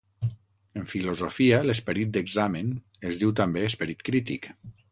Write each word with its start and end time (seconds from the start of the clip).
En 0.79 0.87
filosofia, 0.93 1.59
l'esperit 1.67 2.11
d'examen 2.15 2.73
es 3.11 3.21
diu 3.25 3.35
també 3.41 3.67
esperit 3.69 4.03
crític. 4.09 4.49